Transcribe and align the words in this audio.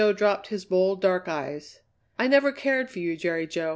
'"]Jerry 0.01 0.13
Jo 0.13 0.17
dropped 0.17 0.47
his 0.47 0.65
bold, 0.65 0.99
dark 0.99 1.27
eyes. 1.27 1.81
"I 2.17 2.25
never 2.27 2.51
cared 2.51 2.89
for 2.89 2.97
you, 2.97 3.15
Jerry 3.15 3.45
Jo. 3.45 3.69